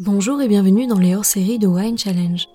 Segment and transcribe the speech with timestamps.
[0.00, 2.48] Bonjour et bienvenue dans les hors-séries de Wine Challenge.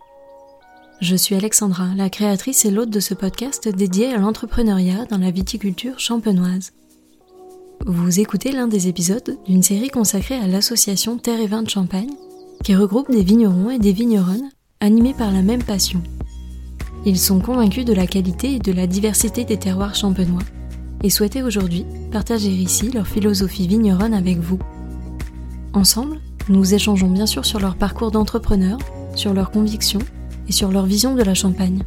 [0.99, 5.31] Je suis Alexandra, la créatrice et l'hôte de ce podcast dédié à l'entrepreneuriat dans la
[5.31, 6.73] viticulture champenoise.
[7.85, 12.11] Vous écoutez l'un des épisodes d'une série consacrée à l'association Terre et Vin de Champagne,
[12.61, 14.49] qui regroupe des vignerons et des vigneronnes
[14.81, 16.03] animés par la même passion.
[17.05, 20.43] Ils sont convaincus de la qualité et de la diversité des terroirs champenois
[21.03, 24.59] et souhaitaient aujourd'hui partager ici leur philosophie vigneronne avec vous.
[25.71, 26.19] Ensemble,
[26.49, 28.79] nous échangeons bien sûr sur leur parcours d'entrepreneur,
[29.15, 29.99] sur leurs convictions
[30.47, 31.83] et sur leur vision de la Champagne.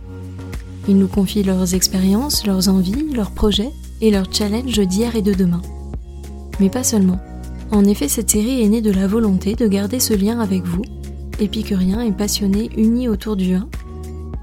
[0.88, 5.34] Ils nous confient leurs expériences, leurs envies, leurs projets et leurs challenges d'hier et de
[5.34, 5.62] demain.
[6.60, 7.18] Mais pas seulement.
[7.70, 10.82] En effet, cette série est née de la volonté de garder ce lien avec vous,
[11.40, 13.68] épicuriens et passionnés unis autour du vin,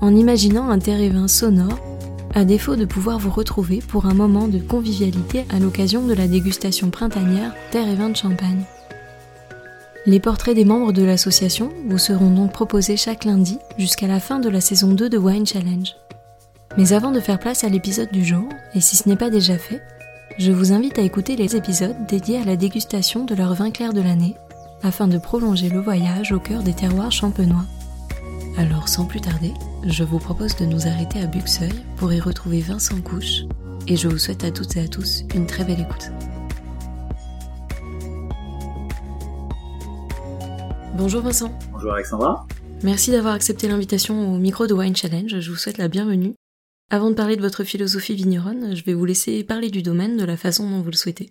[0.01, 1.79] en imaginant un terre et vin sonore
[2.33, 6.27] à défaut de pouvoir vous retrouver pour un moment de convivialité à l'occasion de la
[6.27, 8.65] dégustation printanière Terre et Vin de Champagne.
[10.09, 14.39] Les portraits des membres de l'association vous seront donc proposés chaque lundi jusqu'à la fin
[14.39, 15.95] de la saison 2 de Wine Challenge.
[16.79, 19.59] Mais avant de faire place à l'épisode du jour, et si ce n'est pas déjà
[19.59, 19.79] fait,
[20.39, 23.93] je vous invite à écouter les épisodes dédiés à la dégustation de leur vin clair
[23.93, 24.33] de l'année,
[24.81, 27.65] afin de prolonger le voyage au cœur des terroirs champenois.
[28.57, 29.53] Alors sans plus tarder,
[29.85, 33.43] je vous propose de nous arrêter à Buxeuil pour y retrouver Vincent Couche,
[33.87, 36.09] et je vous souhaite à toutes et à tous une très belle écoute.
[40.99, 41.57] Bonjour Vincent.
[41.71, 42.45] Bonjour Alexandra.
[42.83, 46.33] Merci d'avoir accepté l'invitation au micro de Wine Challenge, je vous souhaite la bienvenue.
[46.89, 50.25] Avant de parler de votre philosophie vigneronne, je vais vous laisser parler du domaine de
[50.25, 51.29] la façon dont vous le souhaitez.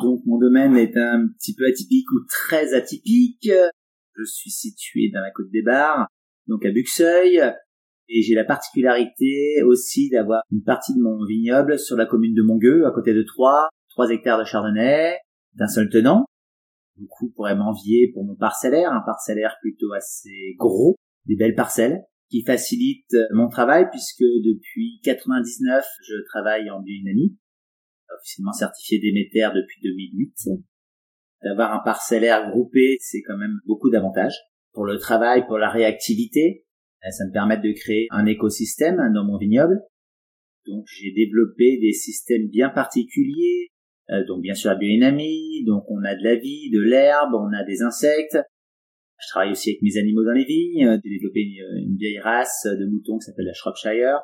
[0.00, 3.50] Donc mon domaine est un petit peu atypique ou très atypique.
[4.16, 6.06] Je suis situé dans la côte des Bars,
[6.46, 7.42] donc à Buxeuil,
[8.08, 12.42] et j'ai la particularité aussi d'avoir une partie de mon vignoble sur la commune de
[12.42, 15.16] Mongueux, à côté de Troyes, 3 hectares de chardonnay,
[15.54, 16.26] d'un seul tenant.
[16.98, 20.96] Beaucoup pourraient m'envier pour mon parcellaire, un parcellaire plutôt assez gros,
[21.26, 27.36] des belles parcelles, qui facilitent mon travail puisque depuis 99, je travaille en biodynamie,
[28.18, 30.60] officiellement certifié Déméter depuis 2008.
[31.44, 34.36] D'avoir un parcellaire groupé, c'est quand même beaucoup d'avantages
[34.72, 36.64] pour le travail, pour la réactivité.
[37.04, 39.80] Euh, ça me permet de créer un écosystème dans mon vignoble.
[40.66, 43.68] Donc j'ai développé des systèmes bien particuliers.
[44.10, 47.52] Euh, donc bien sûr la biodynamie, donc on a de la vie, de l'herbe, on
[47.52, 48.38] a des insectes.
[49.20, 51.00] Je travaille aussi avec mes animaux dans les vignes.
[51.04, 54.20] J'ai développé une, vieille race de moutons qui s'appelle la Shropshire,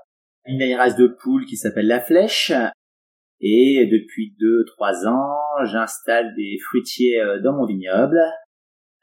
[0.46, 2.52] une vieille race de poules qui s'appelle la Flèche.
[3.40, 8.20] Et depuis deux, trois ans, j'installe des fruitiers euh, dans mon vignoble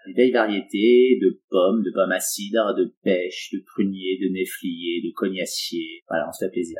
[0.07, 5.01] des vieilles variétés de pommes, de pommes à cidre, de pêche, de pruniers, de néfliers,
[5.03, 6.03] de cognaciers.
[6.07, 6.77] Voilà, on se fait plaisir.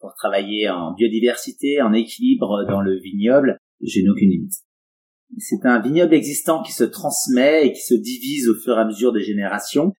[0.00, 4.52] Pour travailler en biodiversité, en équilibre dans le vignoble, j'ai aucune limite.
[5.36, 8.84] C'est un vignoble existant qui se transmet et qui se divise au fur et à
[8.84, 9.92] mesure des générations.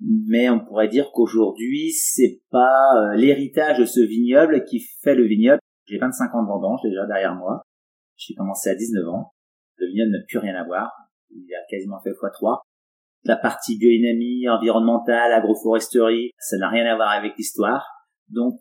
[0.00, 5.26] Mais on pourrait dire qu'aujourd'hui, c'est pas euh, l'héritage de ce vignoble qui fait le
[5.26, 5.60] vignoble.
[5.86, 7.62] J'ai 25 ans de vendange déjà derrière moi.
[8.16, 9.32] J'ai commencé à 19 ans.
[9.76, 10.90] Le vignoble n'a plus rien à voir
[11.30, 12.60] il a quasiment fait x3.
[13.24, 17.84] La partie biodynamie, environnementale, agroforesterie, ça n'a rien à voir avec l'histoire.
[18.28, 18.60] Donc,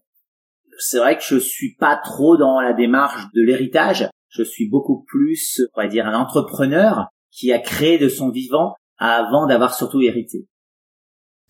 [0.80, 4.10] c'est vrai que je suis pas trop dans la démarche de l'héritage.
[4.30, 8.76] Je suis beaucoup plus, on va dire, un entrepreneur qui a créé de son vivant
[8.98, 10.48] avant d'avoir surtout hérité.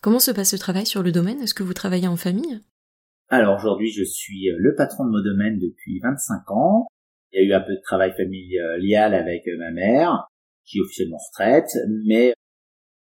[0.01, 1.41] Comment se passe le travail sur le domaine?
[1.41, 2.61] Est-ce que vous travaillez en famille?
[3.29, 6.87] Alors aujourd'hui, je suis le patron de mon domaine depuis 25 ans.
[7.31, 10.27] Il y a eu un peu de travail familial avec ma mère
[10.63, 11.69] qui est officiellement retraite,
[12.05, 12.33] mais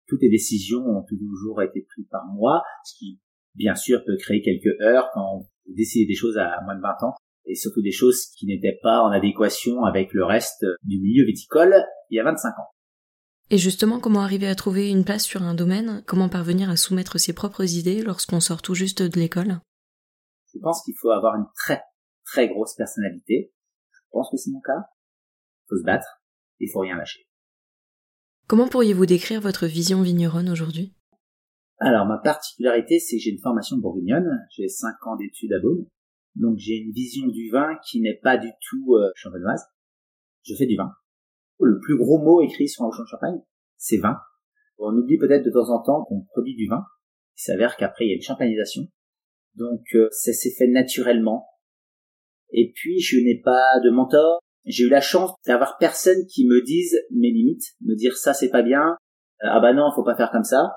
[0.07, 3.21] toutes les décisions ont toujours été prises par moi, ce qui,
[3.55, 7.15] bien sûr, peut créer quelques heures quand décidez des choses à moins de 20 ans,
[7.47, 11.75] et surtout des choses qui n'étaient pas en adéquation avec le reste du milieu viticole
[12.11, 12.69] il y a 25 ans.
[13.51, 16.03] Et justement, comment arriver à trouver une place sur un domaine?
[16.07, 19.61] Comment parvenir à soumettre ses propres idées lorsqu'on sort tout juste de l'école?
[20.55, 21.83] Je pense qu'il faut avoir une très,
[22.25, 23.53] très grosse personnalité.
[23.91, 24.81] Je pense que c'est mon cas.
[24.81, 26.23] Il faut se battre.
[26.61, 27.27] Il faut rien lâcher.
[28.47, 30.95] Comment pourriez-vous décrire votre vision vigneronne aujourd'hui?
[31.85, 34.47] Alors, ma particularité, c'est que j'ai une formation bourguignonne.
[34.51, 35.85] J'ai cinq ans d'études à Beaune.
[36.37, 39.65] Donc, j'ai une vision du vin qui n'est pas du tout euh, champenoise.
[40.45, 40.93] Je fais du vin.
[41.61, 43.41] Le plus gros mot écrit sur un bouchon de champagne,
[43.79, 44.17] c'est vin.
[44.79, 46.85] On oublie peut-être de temps en temps qu'on produit du vin.
[47.37, 48.83] Il s'avère qu'après, il y a une champagnisation.
[49.57, 51.49] Donc, euh, ça s'est fait naturellement.
[52.51, 56.63] Et puis, je n'ai pas de mentor, j'ai eu la chance d'avoir personne qui me
[56.65, 58.97] dise mes limites, me dire ça c'est pas bien,
[59.43, 60.71] euh, ah bah non, faut pas faire comme ça.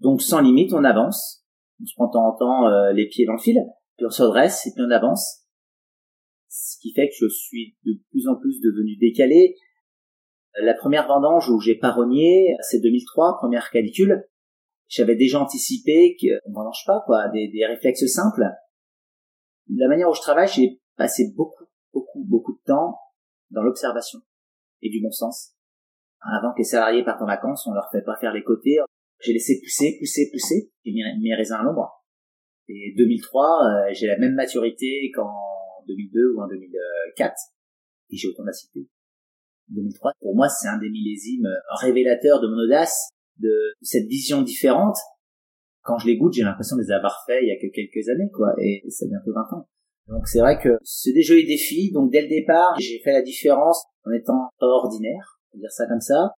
[0.00, 1.44] Donc sans limite, on avance.
[1.80, 3.58] On se prend de temps en temps euh, les pieds dans le fil,
[3.96, 5.44] puis on se redresse et puis on avance.
[6.48, 9.54] Ce qui fait que je suis de plus en plus devenu décalé.
[10.60, 14.26] La première vendange où j'ai pas rogné, c'est 2003, première calicule.
[14.88, 18.44] J'avais déjà anticipé qu'on vendange pas, quoi, des, des réflexes simples.
[19.72, 22.98] La manière où je travaille, j'ai passé beaucoup, beaucoup, beaucoup de temps
[23.50, 24.20] dans l'observation
[24.82, 25.54] et du bon sens.
[26.20, 28.78] Avant que les salariés partent en vacances, on leur fait pas faire les côtés.
[29.22, 32.04] J'ai laissé pousser, pousser, pousser, et mis mes raisins à l'ombre.
[32.68, 35.32] Et 2003, euh, j'ai la même maturité qu'en
[35.86, 37.34] 2002 ou en 2004.
[38.10, 38.86] Et j'ai autant d'acité.
[39.68, 41.48] 2003, pour moi, c'est un des millésimes
[41.80, 44.96] révélateurs de mon audace, de cette vision différente.
[45.82, 48.08] Quand je les goûte, j'ai l'impression de les avoir fait il y a que quelques
[48.08, 49.68] années, quoi, et ça fait bientôt 20 ans.
[50.08, 51.92] Donc c'est vrai que c'est des jolis défis.
[51.92, 55.86] Donc dès le départ, j'ai fait la différence en étant ordinaire, on va dire ça
[55.86, 56.32] comme ça.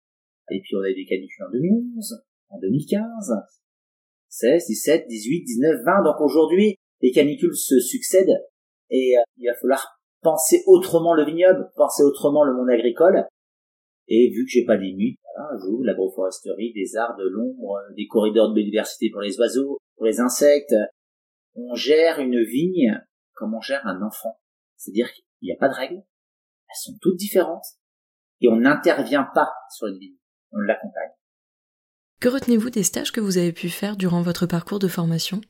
[0.52, 3.34] Et puis on a eu des canicules en 2011, en 2015,
[4.30, 6.04] 16, 17, 18, 19, 20.
[6.04, 8.38] Donc aujourd'hui, les canicules se succèdent
[8.90, 13.26] et euh, il va falloir penser autrement le vignoble, penser autrement le monde agricole.
[14.08, 18.50] Et vu que j'ai pas nuits, voilà, j'ouvre l'agroforesterie, des arts de l'ombre, des corridors
[18.50, 20.76] de biodiversité pour les oiseaux, pour les insectes.
[21.56, 23.02] On gère une vigne
[23.34, 24.40] comme on gère un enfant.
[24.78, 27.66] C'est-à-dire qu'il n'y a pas de règles, elles sont toutes différentes,
[28.40, 30.18] et on n'intervient pas sur une vigne,
[30.52, 31.12] on l'accompagne.
[32.22, 35.42] Que retenez-vous des stages que vous avez pu faire durant votre parcours de formation?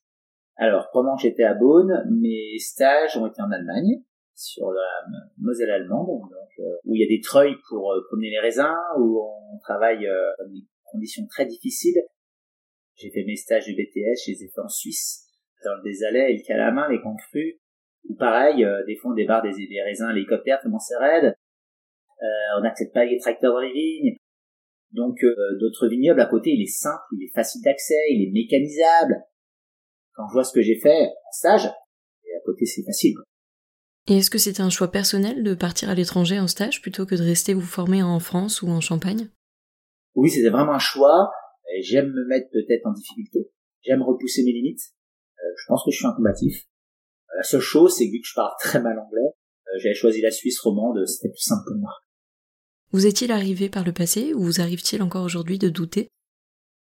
[0.56, 4.00] Alors, pendant que j'étais à Beaune, mes stages ont été en Allemagne,
[4.36, 5.04] sur la
[5.38, 8.74] Moselle allemande, donc, euh, où il y a des treuils pour euh, promener les raisins,
[8.98, 12.02] où on travaille euh, dans des conditions très difficiles.
[12.96, 15.28] J'ai fait mes stages de BTS, je les ai fait en Suisse,
[15.66, 17.60] dans le Désalais, le Calamin, les Concrus,
[18.08, 21.36] ou pareil, des fois on débarre des, des raisins à l'hélicoptère tellement c'est raide.
[22.58, 24.16] on n'accepte pas les tracteurs dans les vignes.
[24.92, 25.18] Donc
[25.60, 29.24] d'autres vignobles à côté, il est simple, il est facile d'accès, il est mécanisable.
[30.14, 33.16] Quand je vois ce que j'ai fait en stage, et à côté c'est facile.
[34.08, 37.16] Et est-ce que c'était un choix personnel de partir à l'étranger en stage plutôt que
[37.16, 39.30] de rester vous former en France ou en Champagne?
[40.16, 41.32] Oui, c'était vraiment un choix.
[41.82, 43.50] J'aime me mettre peut-être en difficulté.
[43.82, 44.82] J'aime repousser mes limites.
[45.40, 46.68] Euh, je pense que je suis un combatif.
[47.30, 49.22] Euh, la seule chose, c'est que vu que je parle très mal anglais,
[49.68, 51.92] euh, j'avais choisi la Suisse romande, c'était plus simple pour moi.
[52.94, 56.10] Vous est-il arrivé par le passé ou vous arrive-t-il encore aujourd'hui de douter?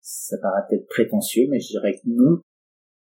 [0.03, 2.41] Ça paraît peut-être prétentieux, mais je dirais que non,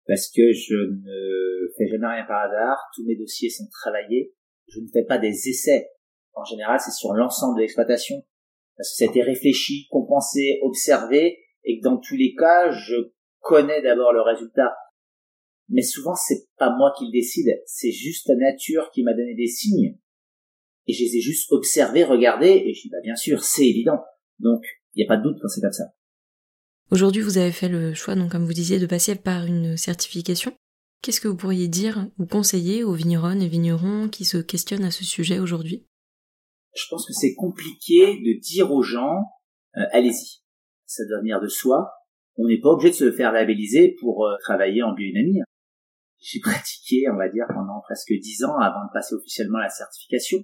[0.06, 4.34] parce que je ne fais jamais rien par hasard, tous mes dossiers sont travaillés,
[4.69, 5.88] je ne fais pas des essais.
[6.34, 8.16] En général, c'est sur l'ensemble de l'exploitation,
[8.76, 12.96] parce que ça a été réfléchi, compensé, observé, et que dans tous les cas, je
[13.40, 14.75] connais d'abord le résultat.
[15.70, 19.34] Mais souvent, c'est pas moi qui le décide, c'est juste la nature qui m'a donné
[19.34, 19.98] des signes.
[20.86, 23.98] Et je les ai juste observés, regardés, et je dis, bah, bien sûr, c'est évident.
[24.38, 24.62] Donc,
[24.94, 25.84] il n'y a pas de doute quand c'est comme ça.
[26.90, 30.52] Aujourd'hui, vous avez fait le choix, donc comme vous disiez, de passer par une certification.
[31.02, 34.90] Qu'est-ce que vous pourriez dire ou conseiller aux vignerons et vignerons qui se questionnent à
[34.90, 35.86] ce sujet aujourd'hui?
[36.75, 39.22] Je pense que c'est compliqué de dire aux gens
[39.76, 40.42] euh, allez-y.
[40.86, 41.90] Ça doit venir de soi.
[42.36, 45.40] On n'est pas obligé de se faire labelliser pour euh, travailler en biodynamie.
[46.20, 50.38] J'ai pratiqué, on va dire, pendant presque dix ans avant de passer officiellement la certification.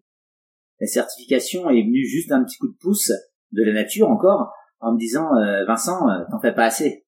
[0.80, 3.12] La certification est venue juste d'un petit coup de pouce
[3.52, 7.04] de la nature encore, en me disant euh, Vincent, euh, t'en fais pas assez.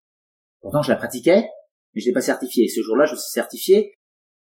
[0.61, 1.45] Pourtant, je la pratiquais,
[1.95, 2.69] mais je l'ai pas certifié.
[2.69, 3.95] Ce jour-là, je suis certifié.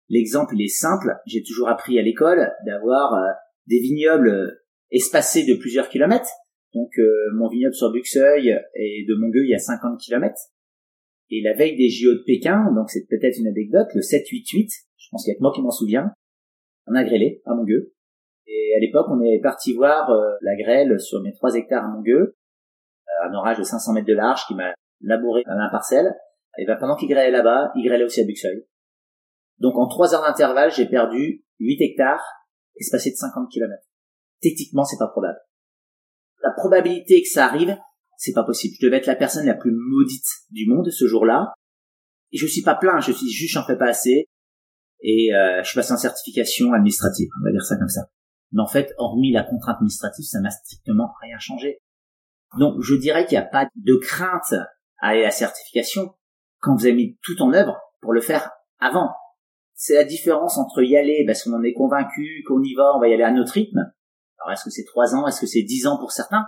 [0.10, 1.16] L'exemple, est simple.
[1.26, 3.32] J'ai toujours appris à l'école d'avoir euh,
[3.68, 4.60] des vignobles
[4.92, 6.30] espacés de plusieurs kilomètres.
[6.74, 6.92] Donc,
[7.36, 10.42] mon vignoble sur Buxeuil et de Mongueux, il y a 50 kilomètres.
[11.30, 15.08] Et la veille des JO de Pékin, donc c'est peut-être une anecdote, le 7-8-8, je
[15.12, 16.12] pense qu'il y a que moi qui m'en souviens,
[16.88, 17.94] on a grêlé à Mongueux.
[18.48, 22.36] Et à l'époque, on est parti voir la grêle sur mes 3 hectares à Mongueux
[23.24, 26.14] un orage de 500 mètres de large qui m'a labouré ma parcelle.
[26.58, 28.66] Et ben pendant qu'il grêlait là-bas, il grêlait aussi à Buxeuil.
[29.60, 32.24] Donc en trois heures d'intervalle, j'ai perdu 8 hectares
[32.76, 33.82] espacés de 50 km.
[34.42, 35.40] Techniquement, c'est pas probable.
[36.44, 37.78] La probabilité que ça arrive,
[38.18, 38.76] c'est pas possible.
[38.80, 41.54] Je devais être la personne la plus maudite du monde ce jour-là.
[42.32, 44.26] Et je suis pas plein, je suis juste j'en fais pas assez.
[45.02, 48.02] Et euh, je suis passé en certification administrative, on va dire ça comme ça.
[48.54, 51.82] Mais en fait, hormis la contrainte administrative, ça m'a strictement rien changé.
[52.60, 54.54] Donc je dirais qu'il n'y a pas de crainte
[55.00, 56.14] à aller à la certification
[56.60, 59.10] quand vous avez mis tout en œuvre pour le faire avant.
[59.74, 63.00] C'est la différence entre y aller parce qu'on en est convaincu qu'on y va, on
[63.00, 63.80] va y aller à notre rythme.
[64.40, 66.46] Alors est-ce que c'est trois ans, est-ce que c'est dix ans pour certains?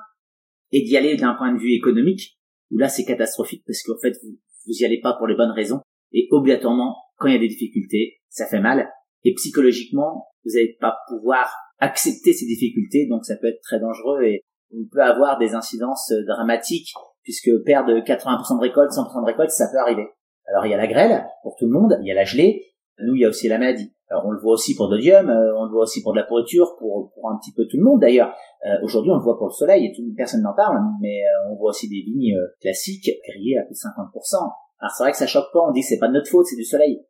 [0.72, 4.14] Et d'y aller d'un point de vue économique, où là c'est catastrophique parce qu'en fait
[4.24, 5.82] vous, vous y allez pas pour les bonnes raisons
[6.12, 8.90] et obligatoirement quand il y a des difficultés, ça fait mal
[9.24, 14.24] et psychologiquement vous n'allez pas pouvoir accepter ces difficultés donc ça peut être très dangereux
[14.24, 16.92] et on peut avoir des incidences euh, dramatiques,
[17.24, 20.08] puisque perdre 80% de récolte, 100% de récolte, ça peut arriver.
[20.48, 22.64] Alors il y a la grêle pour tout le monde, il y a la gelée,
[23.00, 23.92] nous il y a aussi la maladie.
[24.10, 26.26] Alors on le voit aussi pour d'odium, euh, on le voit aussi pour de la
[26.26, 28.34] pourriture, pour, pour un petit peu tout le monde d'ailleurs.
[28.66, 31.56] Euh, aujourd'hui on le voit pour le soleil et personne n'en parle, mais euh, on
[31.56, 34.36] voit aussi des vignes classiques grillées à plus de 50%.
[34.80, 36.56] Alors c'est vrai que ça choque pas, on dit c'est pas de notre faute, c'est
[36.56, 37.04] du soleil.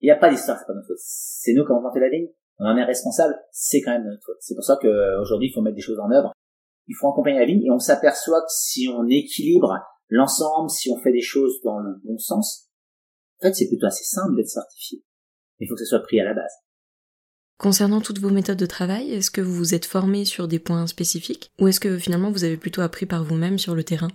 [0.00, 0.98] Il n'y a pas d'histoire, c'est pas de notre faute.
[1.00, 4.24] C'est nous qui avons inventé la vigne, on en est responsable, c'est quand même notre
[4.24, 4.36] faute.
[4.40, 6.32] C'est pour ça qu'aujourd'hui il faut mettre des choses en œuvre.
[6.86, 10.96] Il faut accompagner la vigne et on s'aperçoit que si on équilibre l'ensemble, si on
[10.98, 12.68] fait des choses dans le bon sens,
[13.40, 15.02] en fait c'est plutôt assez simple d'être certifié.
[15.58, 16.52] Il faut que ça soit pris à la base.
[17.58, 20.86] Concernant toutes vos méthodes de travail, est-ce que vous vous êtes formé sur des points
[20.86, 24.10] spécifiques ou est-ce que finalement vous avez plutôt appris par vous-même sur le terrain?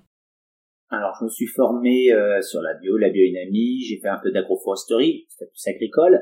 [0.90, 4.32] Alors je me suis formé euh, sur la bio, la biodynamie, j'ai fait un peu
[4.32, 6.22] d'agroforesterie, c'était plus agricole,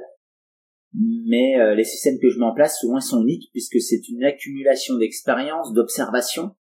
[0.93, 4.24] mais euh, les systèmes que je mets en place souvent sont uniques puisque c'est une
[4.24, 6.55] accumulation d'expériences, d'observations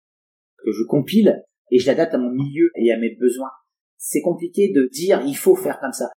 [0.57, 3.51] que je compile et je l'adapte à mon milieu et à mes besoins.
[3.97, 6.09] C'est compliqué de dire il faut faire comme ça.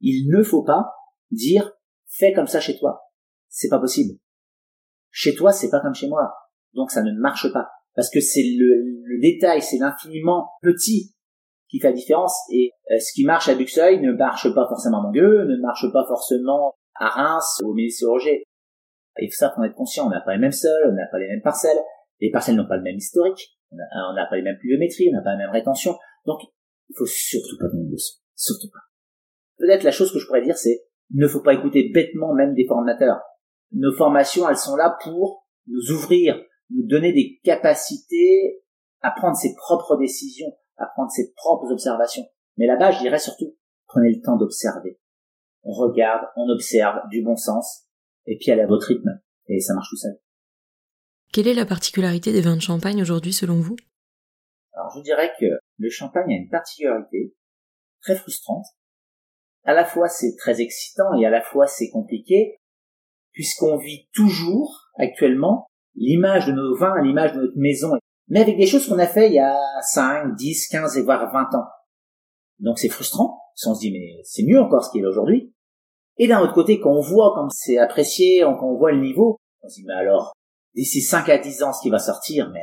[0.00, 0.92] Il ne faut pas,
[1.30, 1.72] dire
[2.06, 3.00] fais comme ça chez toi.
[3.48, 4.18] C'est pas possible.
[5.10, 6.32] Chez toi, c'est pas comme chez moi.
[6.74, 7.68] Donc ça ne marche pas.
[7.94, 11.14] Parce que c'est le, détail, c'est l'infiniment petit
[11.68, 12.36] qui fait la différence.
[12.50, 15.90] Et euh, ce qui marche à Buxeuil ne marche pas forcément à Mongueux, ne marche
[15.92, 18.44] pas forcément à Reims ou au ministère Roger.
[19.18, 20.06] Et ça, faut en être conscient.
[20.06, 21.78] On n'a pas les mêmes sols, on n'a pas les mêmes parcelles.
[22.20, 23.56] Les parcelles n'ont pas le même historique.
[23.70, 25.94] On n'a pas les mêmes pluviométries, on n'a pas la même rétention.
[26.26, 26.40] Donc,
[26.88, 28.18] il faut surtout pas donner de leçons.
[28.34, 28.80] Surtout pas.
[29.58, 32.54] Peut-être la chose que je pourrais dire, c'est il ne faut pas écouter bêtement même
[32.54, 33.20] des formateurs.
[33.72, 38.62] Nos formations, elles sont là pour nous ouvrir, nous donner des capacités
[39.00, 42.24] à prendre ses propres décisions, à prendre ses propres observations.
[42.56, 44.98] Mais là-bas, je dirais surtout, prenez le temps d'observer.
[45.64, 47.86] On regarde, on observe du bon sens,
[48.26, 50.18] et puis allez à votre rythme, et ça marche tout seul.
[51.32, 53.76] Quelle est la particularité des vins de champagne aujourd'hui selon vous?
[54.74, 55.46] Alors je dirais que
[55.78, 57.34] le champagne a une particularité
[58.02, 58.66] très frustrante,
[59.64, 62.60] à la fois c'est très excitant et à la fois c'est compliqué,
[63.32, 67.92] puisqu'on vit toujours actuellement l'image de nos vins, l'image de notre maison,
[68.28, 71.32] mais avec des choses qu'on a fait il y a 5, 10, 15 et voire
[71.32, 71.68] 20 ans.
[72.58, 75.53] Donc c'est frustrant, si on se dit mais c'est mieux encore ce qu'il est aujourd'hui.
[76.18, 79.38] Et d'un autre côté, quand on voit comme c'est apprécié, quand on voit le niveau,
[79.62, 80.32] on se dit mais alors,
[80.74, 82.62] d'ici 5 à 10 ans ce qui va sortir, mais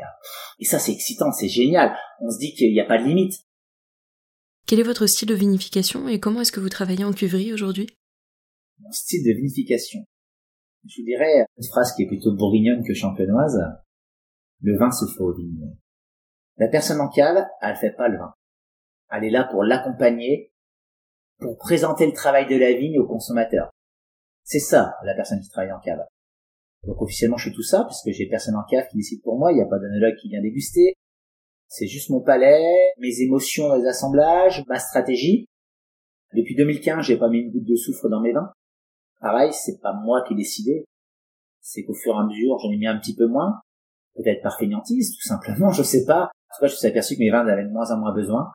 [0.60, 1.96] et ça c'est excitant, c'est génial.
[2.22, 3.34] On se dit qu'il n'y a pas de limite.
[4.68, 7.88] Quel est votre style de vinification et comment est-ce que vous travaillez en cuverie aujourd'hui?
[8.80, 10.00] Mon style de vinification.
[10.88, 13.60] Je vous dirais une phrase qui est plutôt bourguignonne que champenoise.
[14.62, 15.76] Le vin se fait au vignes.
[16.58, 18.34] La personne en cave, elle fait pas le vin.
[19.12, 20.51] Elle est là pour l'accompagner,
[21.42, 23.70] pour présenter le travail de la vigne au consommateur.
[24.44, 26.06] C'est ça, la personne qui travaille en cave.
[26.84, 29.52] Donc officiellement, je fais tout ça, puisque j'ai personne en cave qui décide pour moi,
[29.52, 30.94] il n'y a pas d'analogue qui vient déguster,
[31.74, 35.46] c'est juste mon palais, mes émotions les assemblages, ma stratégie.
[36.34, 38.52] Depuis 2015, j'ai pas mis une goutte de soufre dans mes vins.
[39.22, 40.84] Pareil, c'est pas moi qui ai décidé.
[41.62, 43.62] C'est qu'au fur et à mesure, j'en ai mis un petit peu moins.
[44.16, 46.24] Peut-être par fainéantise, tout simplement, je sais pas.
[46.24, 48.14] En tout cas, je me suis aperçu que mes vins avaient de moins en moins
[48.14, 48.52] besoin.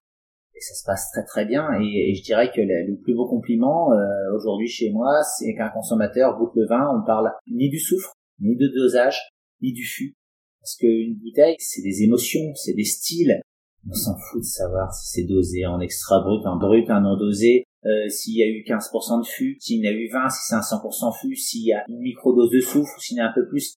[0.57, 1.69] Et ça se passe très très bien.
[1.81, 6.39] Et, je dirais que le, plus beau compliment euh, aujourd'hui chez moi, c'est qu'un consommateur
[6.39, 9.21] goûte le vin, on parle ni du soufre, ni de dosage,
[9.61, 10.15] ni du fût.
[10.61, 13.41] Parce qu'une bouteille, c'est des émotions, c'est des styles.
[13.89, 17.17] On s'en fout de savoir si c'est dosé en extra brut, en brut, un non
[17.17, 20.41] dosé, euh, s'il y a eu 15% de fût, s'il y a eu 20, si
[20.49, 23.29] c'est un 100% fût, s'il y a une micro-dose de soufre, s'il y en a
[23.29, 23.77] un peu plus.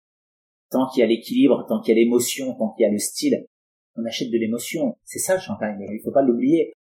[0.70, 2.98] Tant qu'il y a l'équilibre, tant qu'il y a l'émotion, tant qu'il y a le
[2.98, 3.44] style,
[3.98, 4.96] on achète de l'émotion.
[5.04, 6.72] C'est ça le champagne, il faut pas l'oublier.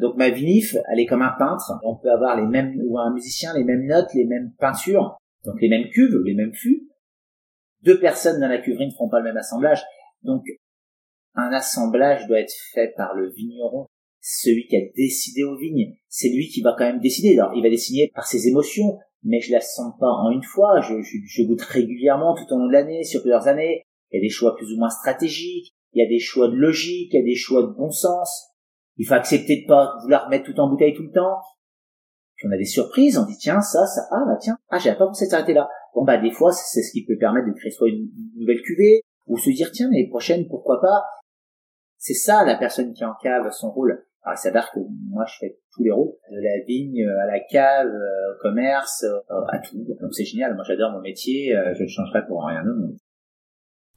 [0.00, 1.72] Donc ma vinif, elle est comme un peintre.
[1.84, 5.60] On peut avoir les mêmes, ou un musicien, les mêmes notes, les mêmes peintures, donc
[5.60, 6.88] les mêmes cuves, les mêmes fûts
[7.84, 9.82] deux personnes dans la cuverie ne feront pas le même assemblage.
[10.22, 10.44] Donc,
[11.34, 13.86] un assemblage doit être fait par le vigneron,
[14.20, 15.94] celui qui a décidé aux vignes.
[16.08, 17.38] C'est lui qui va quand même décider.
[17.38, 20.80] Alors, il va décider par ses émotions, mais je la sens pas en une fois.
[20.80, 23.82] Je, je, goûte régulièrement tout au long de l'année, sur plusieurs années.
[24.10, 25.74] Il y a des choix plus ou moins stratégiques.
[25.94, 27.10] Il y a des choix de logique.
[27.12, 28.50] Il y a des choix de bon sens.
[28.96, 31.38] Il faut accepter de pas vouloir mettre tout en bouteille tout le temps.
[32.36, 33.18] Puis on a des surprises.
[33.18, 35.68] On dit tiens ça, ça, ah bah tiens, ah j'avais pas pensé s'arrêter là.
[35.94, 39.02] Bon bah des fois c'est ce qui peut permettre de créer soit une nouvelle cuvée
[39.26, 41.02] ou se dire tiens les prochaines pourquoi pas?
[41.96, 44.04] C'est ça la personne qui encave son rôle.
[44.22, 47.40] Alors il s'avère que moi je fais tous les rôles, de la vigne à la
[47.40, 49.78] cave, au commerce, à tout.
[50.00, 50.54] Donc c'est génial.
[50.54, 52.96] Moi j'adore mon métier, euh, je le changerai pour rien au monde.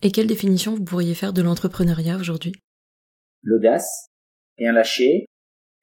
[0.02, 2.54] Et quelle définition vous pourriez faire de l'entrepreneuriat aujourd'hui?
[3.42, 4.10] L'audace,
[4.58, 5.26] rien lâcher,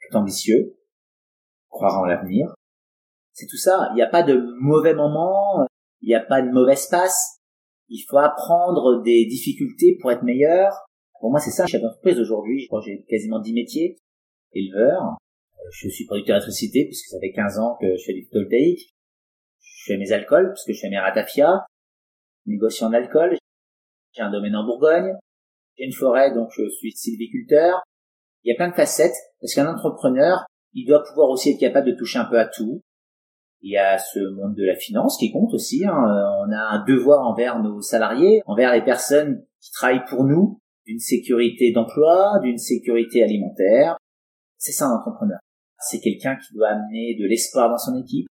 [0.07, 0.77] être ambitieux,
[1.69, 2.55] croire en l'avenir.
[3.33, 3.89] C'est tout ça.
[3.93, 5.67] Il n'y a pas de mauvais moments
[6.05, 7.41] il n'y a pas de mauvaise passe.
[7.89, 10.71] Il faut apprendre des difficultés pour être meilleur.
[11.19, 12.61] Pour moi, c'est ça, chef d'entreprise aujourd'hui.
[12.61, 13.97] Je crois que j'ai quasiment 10 métiers.
[14.53, 15.17] Éleveur.
[15.73, 18.95] Je suis producteur d'électricité puisque ça fait 15 ans que je fais du photovoltaïque.
[19.63, 21.65] Je fais mes alcools, parce que je fais mes ratafia,
[22.45, 23.39] négociant d'alcool.
[24.15, 25.13] J'ai un domaine en Bourgogne.
[25.77, 27.83] J'ai une forêt, donc je suis sylviculteur.
[28.45, 31.89] Il y a plein de facettes, parce qu'un entrepreneur, il doit pouvoir aussi être capable
[31.89, 32.83] de toucher un peu à tout.
[33.61, 35.85] Il y a ce monde de la finance qui compte aussi.
[35.85, 35.95] Hein.
[35.97, 40.99] On a un devoir envers nos salariés, envers les personnes qui travaillent pour nous, d'une
[40.99, 43.97] sécurité d'emploi, d'une sécurité alimentaire.
[44.59, 45.39] C'est ça un entrepreneur.
[45.79, 48.27] C'est quelqu'un qui doit amener de l'espoir dans son équipe.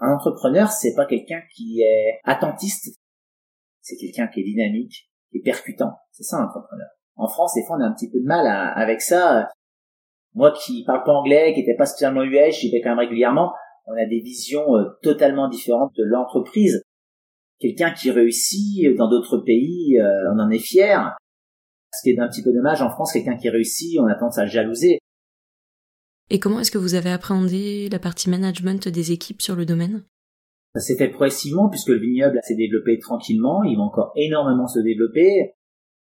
[0.00, 2.96] Un entrepreneur, c'est pas quelqu'un qui est attentiste.
[3.88, 5.92] C'est quelqu'un qui est dynamique, qui est percutant.
[6.10, 6.88] C'est ça un entrepreneur.
[7.16, 9.48] En France, des fois, on a un petit peu de mal avec ça.
[10.34, 13.54] Moi qui parle pas anglais, qui n'étais pas spécialement US, j'y vais quand même régulièrement,
[13.86, 16.82] on a des visions euh, totalement différentes de l'entreprise.
[17.58, 21.16] Quelqu'un qui réussit euh, dans d'autres pays, euh, on en est fier.
[21.94, 24.36] Ce qui est un petit peu dommage en France, quelqu'un qui réussit, on a tendance
[24.36, 24.98] à le jalouser.
[26.28, 30.04] Et comment est-ce que vous avez appréhendé la partie management des équipes sur le domaine?
[30.74, 34.80] Ça s'est fait progressivement puisque le vignoble s'est développé tranquillement, il va encore énormément se
[34.80, 35.54] développer.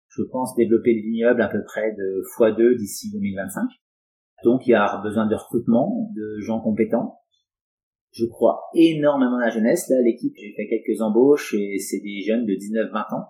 [0.10, 3.67] Je pense développer le vignoble à peu près de x2 d'ici 2025.
[4.43, 7.19] Donc il y a besoin de recrutement, de gens compétents.
[8.12, 9.89] Je crois énormément à la jeunesse.
[9.89, 13.25] Là, l'équipe, j'ai fait quelques embauches et c'est des jeunes de 19-20 ans.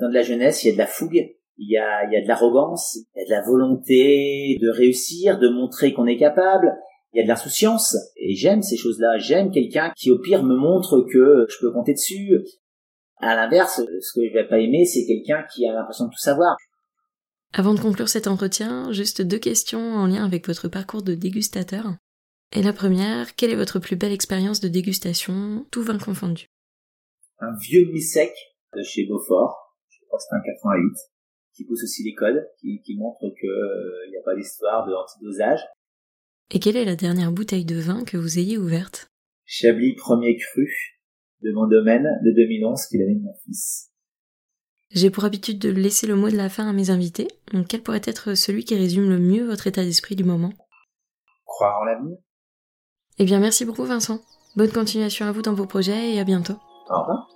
[0.00, 2.16] Dans de la jeunesse, il y a de la fougue, il y a, il y
[2.16, 6.16] a de l'arrogance, il y a de la volonté de réussir, de montrer qu'on est
[6.16, 6.72] capable.
[7.12, 9.18] Il y a de l'insouciance et j'aime ces choses-là.
[9.18, 12.38] J'aime quelqu'un qui au pire me montre que je peux compter dessus.
[13.18, 16.18] À l'inverse, ce que je vais pas aimer, c'est quelqu'un qui a l'impression de tout
[16.18, 16.56] savoir.
[17.52, 21.96] Avant de conclure cet entretien, juste deux questions en lien avec votre parcours de dégustateur.
[22.52, 26.46] Et la première, quelle est votre plus belle expérience de dégustation, tout vin confondu?
[27.40, 28.32] Un vieux mi-sec
[28.76, 30.96] de chez Beaufort, je crois que c'est un 88,
[31.54, 35.60] qui pousse aussi les codes, qui, montre qu'il n'y euh, a pas d'histoire de antidosage.
[36.52, 39.08] Et quelle est la dernière bouteille de vin que vous ayez ouverte?
[39.44, 40.68] Chablis premier cru
[41.42, 43.90] de mon domaine de 2011 qu'il avait de mon fils.
[44.90, 47.28] J'ai pour habitude de laisser le mot de la fin à mes invités.
[47.52, 50.52] Donc, quel pourrait être celui qui résume le mieux votre état d'esprit du moment?
[51.44, 52.18] Croire en l'avenir.
[53.18, 54.20] Eh bien, merci beaucoup, Vincent.
[54.56, 56.56] Bonne continuation à vous dans vos projets et à bientôt.
[56.88, 57.28] Au revoir.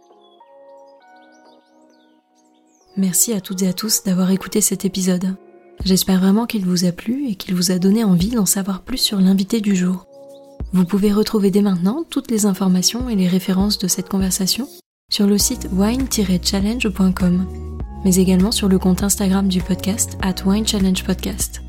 [2.97, 5.37] Merci à toutes et à tous d'avoir écouté cet épisode.
[5.85, 8.99] J'espère vraiment qu'il vous a plu et qu'il vous a donné envie d'en savoir plus
[8.99, 10.07] sur l'invité du jour.
[10.73, 14.69] Vous pouvez retrouver dès maintenant toutes les informations et les références de cette conversation
[15.11, 17.47] sur le site wine-challenge.com,
[18.05, 21.63] mais également sur le compte Instagram du podcast at Wine Challenge Podcast.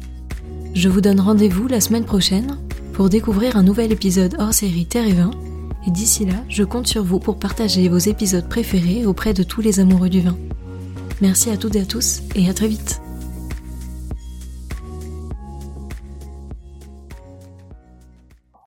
[0.73, 2.57] Je vous donne rendez-vous la semaine prochaine
[2.93, 5.31] pour découvrir un nouvel épisode hors série Terre et Vin,
[5.87, 9.61] et d'ici là, je compte sur vous pour partager vos épisodes préférés auprès de tous
[9.61, 10.37] les amoureux du vin.
[11.21, 13.01] Merci à toutes et à tous, et à très vite